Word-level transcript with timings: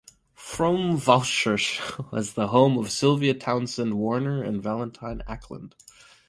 Frome 0.33 0.97
Vauchurch 0.97 1.79
was 2.11 2.33
the 2.33 2.47
home 2.47 2.75
of 2.79 2.89
Sylvia 2.89 3.35
Townsend 3.35 3.99
Warner 3.99 4.41
and 4.41 4.59
Valentine 4.59 5.21
Ackland. 5.27 5.75